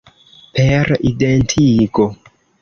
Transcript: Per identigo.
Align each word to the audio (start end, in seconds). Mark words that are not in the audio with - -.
Per 0.55 0.89
identigo. 1.09 2.09